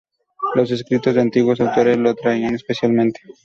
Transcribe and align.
Los 0.55 0.71
escritos 0.71 1.13
de 1.13 1.21
antiguos 1.21 1.61
autores 1.61 1.95
lo 1.95 2.09
atraían 2.09 2.55
especialmente. 2.55 3.21